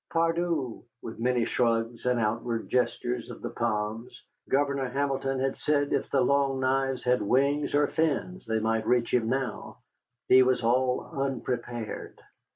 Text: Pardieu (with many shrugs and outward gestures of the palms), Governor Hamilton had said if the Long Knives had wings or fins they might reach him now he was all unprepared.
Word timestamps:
Pardieu 0.09 0.81
(with 1.03 1.19
many 1.19 1.45
shrugs 1.45 2.07
and 2.07 2.19
outward 2.19 2.67
gestures 2.69 3.29
of 3.29 3.43
the 3.43 3.51
palms), 3.51 4.23
Governor 4.49 4.89
Hamilton 4.89 5.39
had 5.39 5.57
said 5.57 5.93
if 5.93 6.09
the 6.09 6.21
Long 6.21 6.59
Knives 6.59 7.03
had 7.03 7.21
wings 7.21 7.75
or 7.75 7.85
fins 7.85 8.47
they 8.47 8.57
might 8.57 8.87
reach 8.87 9.13
him 9.13 9.29
now 9.29 9.77
he 10.27 10.41
was 10.41 10.63
all 10.63 11.07
unprepared. 11.21 12.19